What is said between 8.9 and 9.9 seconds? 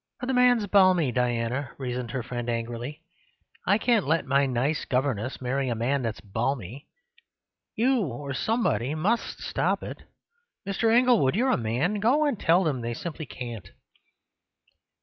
MUST stop